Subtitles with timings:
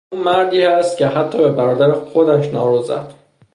[0.13, 3.13] او مردی است که حتی به برادر خودش نارو زد.